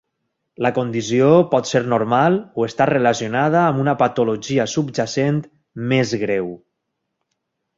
[0.65, 5.39] La condició pot ser normal o estar relacionada amb una patologia subjacent
[5.93, 6.53] més greu.